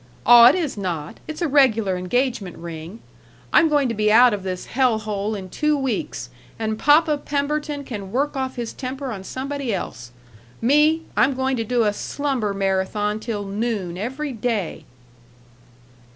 [0.25, 3.01] Aw, it is not; it's a regular engagement ring.
[3.53, 7.83] I'm going to be out of this hell hole in two weeks, and Papa Pemberton
[7.83, 10.09] can work off his temper on somebody else.
[10.59, 14.85] Me, I'm going to do a slumber marathon till noon every day."